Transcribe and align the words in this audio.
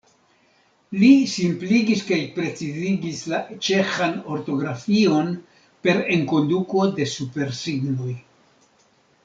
Li 1.01 1.09
simpligis 1.33 2.01
kaj 2.07 2.17
precizigis 2.37 3.19
la 3.33 3.41
ĉeĥan 3.67 4.17
ortografion 4.37 5.31
per 5.85 6.03
enkonduko 6.17 6.87
de 6.99 7.11
supersignoj. 7.15 8.15